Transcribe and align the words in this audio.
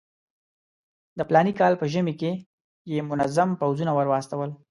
د 1.17 1.19
فلاني 1.27 1.53
کال 1.59 1.73
په 1.77 1.85
ژمي 1.93 2.13
کې 2.21 2.31
یې 2.91 2.99
منظم 3.09 3.49
پوځونه 3.61 3.91
ورواستول. 3.95 4.49